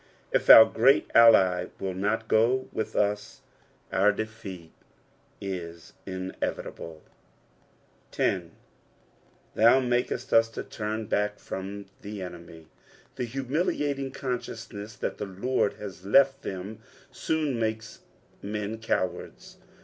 If 0.31 0.49
our 0.49 0.65
great 0.65 1.11
ally 1.13 1.67
will 1.79 1.93
not 1.93 2.27
go 2.27 2.67
with 2.71 2.95
us 2.95 3.41
our 3.91 4.11
defeat 4.11 4.73
is 5.39 5.93
inevitable.' 6.07 7.03
"T/um 8.11 8.49
matttt 9.55 10.07
vt 10.07 10.53
to 10.55 10.63
trim 10.63 11.05
back 11.05 11.37
from 11.37 11.85
the 12.01 12.19
atemy," 12.23 12.65
The 13.15 13.25
humiliating 13.25 14.09
con 14.09 14.39
sdoQSnesB 14.39 14.97
that 15.01 15.19
the 15.19 15.27
Lord 15.27 15.73
has 15.73 16.03
left 16.03 16.41
them 16.41 16.79
soon 17.11 17.59
makes 17.59 17.99
men 18.41 18.79
cowards. 18.79 19.57